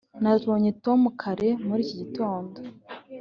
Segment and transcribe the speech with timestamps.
[0.23, 2.57] nabonye tom kare muri iki gitondo.